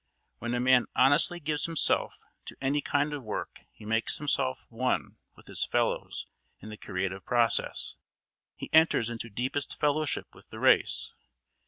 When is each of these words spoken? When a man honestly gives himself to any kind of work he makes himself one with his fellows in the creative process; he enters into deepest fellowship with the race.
When 0.39 0.55
a 0.55 0.59
man 0.59 0.87
honestly 0.95 1.39
gives 1.39 1.65
himself 1.65 2.23
to 2.45 2.57
any 2.59 2.81
kind 2.81 3.13
of 3.13 3.21
work 3.21 3.65
he 3.71 3.85
makes 3.85 4.17
himself 4.17 4.65
one 4.67 5.17
with 5.35 5.45
his 5.45 5.63
fellows 5.63 6.25
in 6.59 6.69
the 6.69 6.77
creative 6.77 7.23
process; 7.23 7.97
he 8.55 8.73
enters 8.73 9.11
into 9.11 9.29
deepest 9.29 9.79
fellowship 9.79 10.33
with 10.33 10.49
the 10.49 10.57
race. 10.57 11.13